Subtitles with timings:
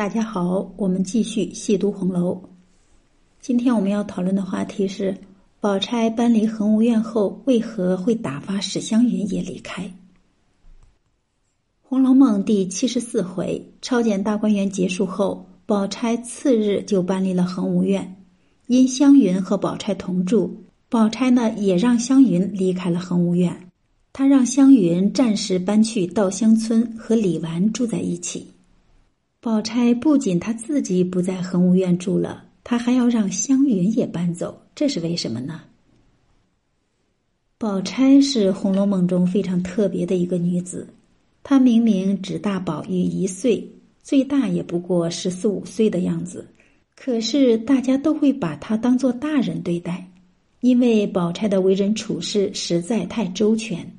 [0.00, 2.40] 大家好，我们继续细读红楼。
[3.38, 5.14] 今天我们要讨论的话题是：
[5.60, 9.84] 宝钗搬离恒芜院后，为何会打发史湘云也离开？
[11.82, 18.16] 《红楼梦》第七十四回抄检大观园结束后，宝钗次日就搬离了恒芜院。
[18.68, 20.50] 因湘云和宝钗同住，
[20.88, 23.54] 宝钗呢也让湘云离开了恒芜院。
[24.14, 28.46] 她让湘云暂时搬去稻香村和李纨住在一起。
[29.42, 35.62] 宝钗不仅她自己不在恒芜院住了，她还要让湘云也搬走，这是为什么呢？
[37.56, 40.86] 宝钗是《红楼梦》中非常特别的一个女子，
[41.42, 43.66] 她明明只大宝玉一岁，
[44.02, 46.46] 最大也不过十四五岁的样子，
[46.94, 50.06] 可是大家都会把她当做大人对待，
[50.60, 53.90] 因为宝钗的为人处事实在太周全，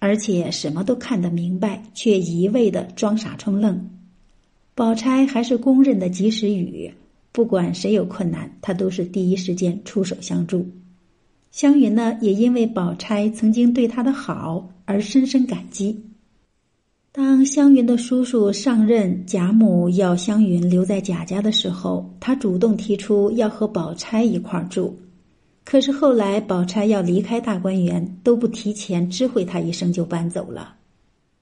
[0.00, 3.88] 而且什么都看得明白，却一味的装傻充愣。
[4.74, 6.90] 宝钗还是公认的及时雨，
[7.30, 10.66] 不管谁有困难，她都是第一时间出手相助。
[11.50, 16.02] 湘云呢，也因为宝钗曾经对她的好而深深感激。
[17.12, 24.98] 当湘云的叔叔上任，贾母要湘云留在贾家的时候，她主动提出要和宝钗一块儿住。
[25.64, 30.76] 可是后来宝钗要离开大观园，都不提前知会她一声就搬走了。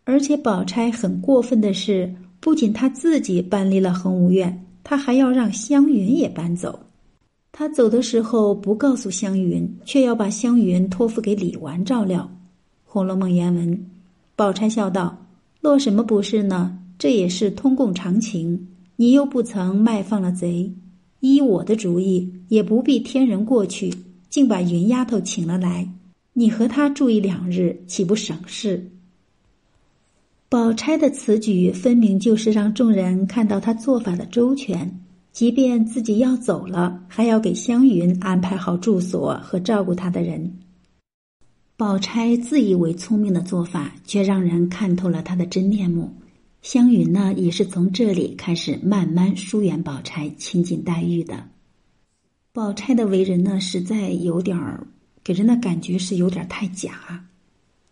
[0.02, 2.12] 而且宝钗很过分的是。
[2.41, 6.80] 不仅他自己搬离了恒芜院，他还要让湘云也搬走。
[7.52, 12.22] 他走的时候不告诉湘云，却要把湘云托付给李纨照料。
[12.84, 13.86] 《红楼梦》原文，
[14.34, 15.27] 宝钗笑道
[15.60, 16.78] ：“落什么不是呢？
[16.98, 18.69] 这也是通共常情。
[18.97, 20.72] 你又不曾卖放了贼，
[21.20, 23.92] 依我的主意，也不必添人过去，
[24.28, 25.88] 竟把云丫头请了来，
[26.32, 28.91] 你和她住一两日，岂不省事？”
[30.50, 40.58] 宝钗的此举分明就是让众人看到她做法的周全，即便自己要走了，还要给湘云安排好住所和照顾她的人。
[41.76, 46.12] 宝钗自以为聪明的做法，却让人看透了她的真面目。
[46.62, 51.44] 湘云呢，也是从这里开始慢慢疏远宝钗，亲近黛玉的。
[52.52, 54.84] 宝钗的为人呢，实在有点儿
[55.22, 57.25] 给人的感觉是有点太假。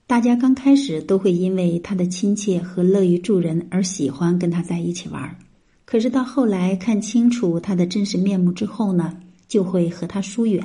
[0.08, 5.36] 大家刚开始都会因为他的亲切和乐于助人而喜欢跟他在一起玩儿，
[5.84, 10.64] 可是到后来看清楚他的真实面目之后呢，就会和他疏远，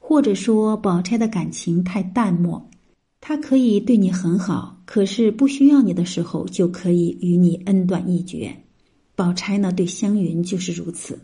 [0.00, 2.68] 或者说宝钗的感情太淡漠，
[3.20, 8.52] 他可以对你很好，可是不需要你的时候就可以与你恩断义绝。
[9.14, 11.16] 宝钗呢，对湘云就是如此。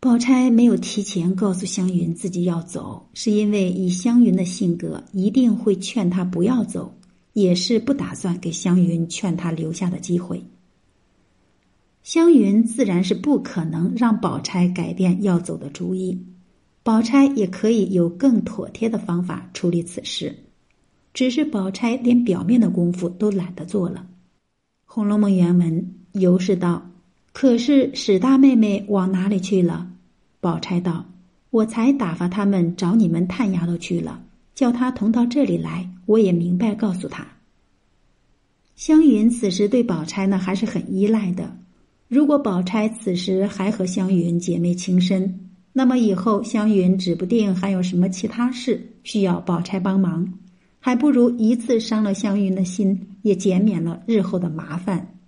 [0.00, 6.94] 宝钗没有提前告诉湘云自己要走，是因为以湘云的性格，一定会劝她不要走，
[7.34, 10.42] 也是不打算给湘云劝她留下的机会。
[12.02, 16.18] 湘云自然是不可能让宝钗改变要走的主意，
[16.82, 20.34] 宝钗也可以有更妥帖的方法处理此事，
[21.12, 24.06] 只是宝钗连表面的功夫都懒得做了。
[24.86, 26.86] 《红楼梦》原文尤氏道。
[27.32, 29.89] 可是史大妹妹往哪里去了？
[30.40, 31.04] 宝钗道
[31.50, 34.22] ：“我才打发他们找你们探丫头去了，
[34.54, 35.88] 叫她同到这里来。
[36.06, 37.26] 我也明白告诉她。”
[38.74, 41.56] 湘云此时对宝钗呢还是很依赖的。
[42.08, 50.32] 如果宝钗此时还和湘云姐妹情深，那么以后湘云指不定还有什么其他事需要宝钗帮忙，
[50.80, 55.19] 还不如一次伤了湘云的心，也减免了日后的麻烦。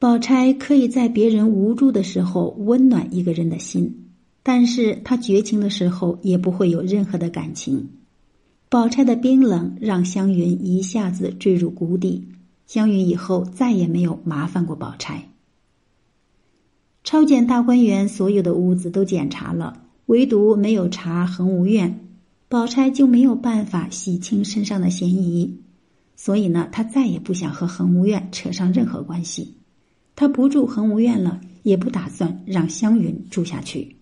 [0.00, 4.06] 宝钗可以在别人无助的时候温暖一个人的心，
[4.44, 7.88] 但是她绝情的时候也不会有任何的感情。
[8.68, 12.28] 宝钗的冰冷让湘云一下子坠入谷底，
[12.66, 15.30] 湘云以后再也没有麻烦过宝钗。
[17.02, 22.06] 抄检大观园所有的屋子都检查了，唯独没有查恒芜院，
[22.48, 25.58] 宝钗就没有办法洗清身上的嫌疑，
[26.14, 29.54] 所以呢，她再也不想和恒芜院扯上任何关系。
[30.18, 33.94] 他不住恒无院了，也不打算让湘云住下去。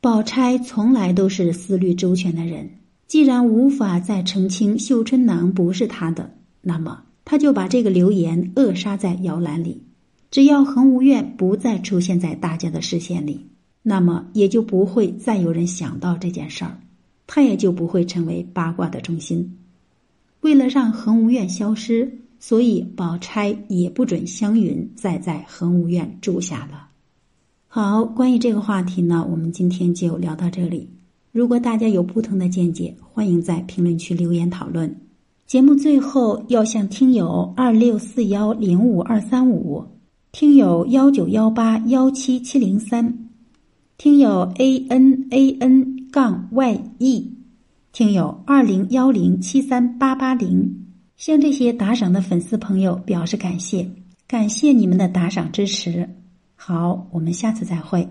[0.00, 2.70] 宝钗从来都是思虑周全的人，
[3.08, 9.82] 既然无法再澄清绣春囊不是他的，那么他就把这个流言扼杀在摇篮里。
[10.30, 13.48] 只要恒无院不再出现在大家的视线里，
[13.82, 16.78] 那么也就不会再有人想到这件事儿，
[17.26, 19.58] 他也就不会成为八卦的中心。
[20.42, 22.20] 为了让恒无院消失。
[22.46, 26.88] 所以，宝钗也不准湘云再在恒芜院住下了。
[27.66, 30.90] 好，关于这个话题呢，我们今天就聊到这里。
[31.32, 34.94] 如果大家有不同的见解，欢迎在评论区留言讨论。
[35.46, 39.82] 节目最后要向听友二六四幺零五二三五、
[40.30, 43.30] 听友幺九幺八幺七七零三、
[43.96, 47.32] 听友 a n a n 杠 y e、
[47.90, 50.84] 听友二零幺零七三八八零，
[51.16, 53.88] 向这些打赏的粉丝朋友表示感谢，
[54.26, 56.08] 感谢你们的打赏支持。
[56.56, 58.08] 好，我们下次再会。